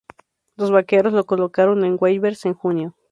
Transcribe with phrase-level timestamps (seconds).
[0.55, 2.95] Los Vaqueros lo colocaron en waivers en junio.